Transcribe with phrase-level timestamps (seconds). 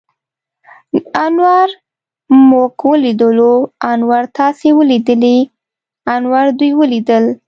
[1.23, 1.67] انور
[2.49, 3.53] موږ وليدلو.
[3.91, 5.41] انور تاسې وليدليٙ؟
[6.13, 7.23] انور دوی وليدل.